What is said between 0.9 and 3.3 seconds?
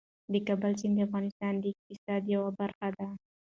د افغانستان د اقتصاد یوه برخه ده.